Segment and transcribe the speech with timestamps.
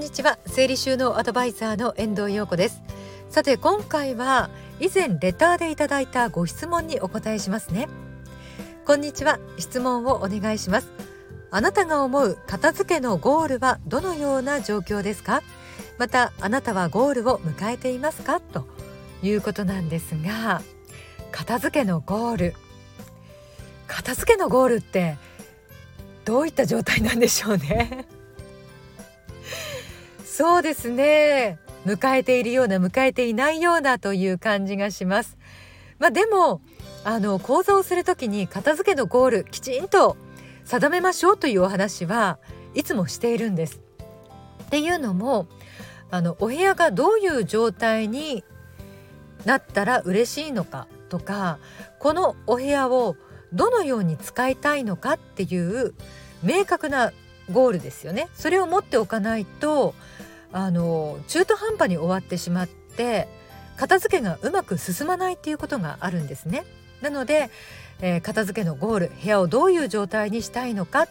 [0.00, 0.38] んにちは。
[0.46, 2.80] 整理収納アドバイザーの遠藤陽子です。
[3.28, 4.48] さて今回は
[4.80, 7.86] 以前レターでいただいたご質問にお答えしますね。
[8.86, 9.38] こんにちは。
[9.58, 10.88] 質問をお願いします。
[11.50, 15.42] あなたが思う片付けのゴールはどのような状況ですか？
[15.98, 18.40] またあなたはゴールを迎えていますか？
[18.40, 18.66] と
[19.22, 20.62] いうことなんですが
[21.30, 22.54] 片付けのゴール。
[23.86, 25.18] 片付けのゴールって
[26.24, 28.06] どういった状態なんでしょうね？
[30.40, 31.58] そうですね。
[31.84, 35.36] 迎えているような迎えていないようなという感じがします。
[35.98, 36.62] まあでも
[37.04, 40.16] あの講座をする時に片付けのゴールきちんと
[40.64, 42.38] 定めましょうというお話は
[42.72, 43.82] いつもしているんです。
[44.64, 45.46] っていうのも
[46.10, 48.42] あのお部屋がどういう状態に
[49.44, 51.58] なったら嬉しいのかとか
[51.98, 53.14] このお部屋を
[53.52, 55.92] どのように使いたいのかっていう
[56.42, 57.12] 明確な
[57.52, 58.30] ゴールですよね。
[58.32, 59.94] それを持っておかないと
[60.52, 63.28] あの中途半端に終わってしまって
[63.76, 66.64] 片付けがうまく進まないっていうことがあるんですね
[67.00, 67.50] なので、
[68.02, 71.06] えー、片付けのゴール部屋をどういう状態にしたいのか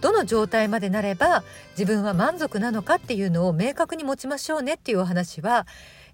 [0.00, 1.44] どの状態までなれば
[1.78, 5.66] 自分は満足なのかっていうのを明確に持ちましょうねっていうお話は、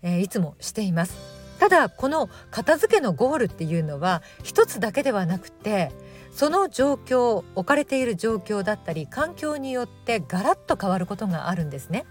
[0.02, 5.92] えー、いつもしていますただこの片付けのゴールっていうのは一つだけではなくて
[6.32, 12.06] その状況置かれている状況だったり環境によってガラッと変わることがあるんですね。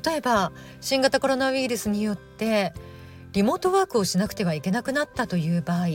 [0.00, 2.72] 例えば新型コロナウイルスによって
[3.32, 5.86] リモートワークをしなくてはいけなくなったという場合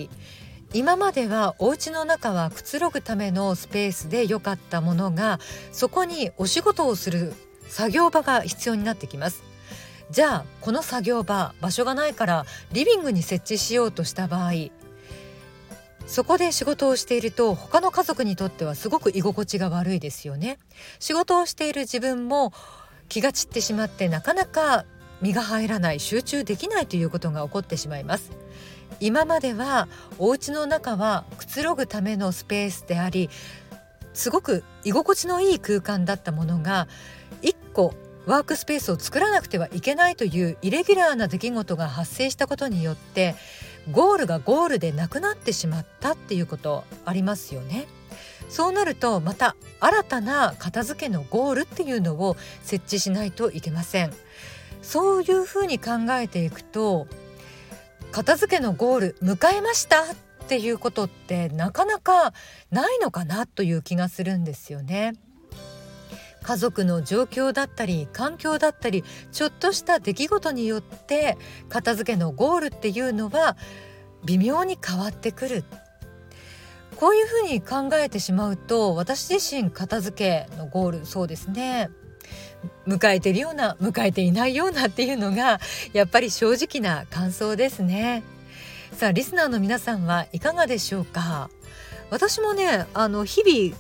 [0.74, 5.40] 今まではお家の中はくつろぐためのスペースで良かったものが
[5.72, 7.34] そこにお仕事をする
[7.68, 9.44] 作業場が必要になってきます。
[10.12, 14.52] じゃあこの作業場場所がないからリビングに設置しようとした場合
[16.06, 20.60] そこで仕事をしていると他の家族にとってはすごく居心地が悪いですよね。
[21.00, 22.52] 仕事をしている自分も
[23.12, 24.86] 気が散ってしまってなかなか
[25.19, 28.31] 身が入らない集中できないということが起こってしまいます
[29.02, 33.30] 今まではお家の中はくつろぐためのスペースであり
[34.13, 36.88] すごく居心地のいい空間だったものが
[37.41, 37.94] 1個
[38.25, 43.36] ワークスペースを作らなくてはいけないというイレギュラーな出来事が発生したことによって
[43.91, 47.88] ゴールがゴールでなくなってしまったっていうことありますよね。
[48.51, 54.13] そうなるとまた新たな片付けのゴールっていうのを設置しないといけません。
[54.81, 57.07] そういうふうに考えていくと
[58.12, 60.06] 片付けのゴール迎えましたっ
[60.50, 62.34] ていうことってなかなか
[62.72, 65.13] ないのかなという気がするんですよね。
[66.44, 71.38] 家族の状況だったり環境だったりちょっとした出来事によって
[71.69, 73.56] 片付けのゴールっていうのは
[74.25, 75.63] 微妙に変わってくる
[77.01, 81.89] こういうふうに考えてしまうと私自身片付けのゴールそうですね。
[82.85, 85.59] 迎えてるような迎えていないようなっていうのが
[85.94, 88.22] やっぱり正直な感想ですね。
[88.94, 91.50] さあリスナーの皆さんはいかがでしょうか？
[92.12, 93.75] 私もねあの日々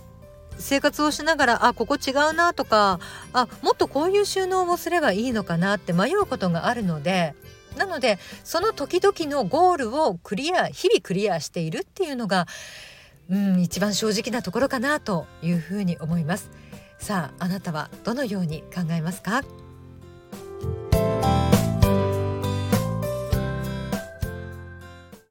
[0.57, 2.99] 生活をしながらあここ違うなとか
[3.33, 7.35] あもっとこういう収納をすればいいのかなって迷うことがあるので
[7.77, 12.47] なのでその時々のゴールをクリア日々クリアしているっていうのが
[13.31, 16.51] うん一番正直なところかなというふうに思います。
[16.99, 19.41] さああなたはどのように考えますか？